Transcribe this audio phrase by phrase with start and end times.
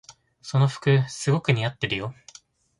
[0.41, 2.15] その服すごく似合ってるよ。